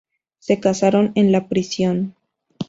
[0.39, 2.15] Se casaron en la prisión.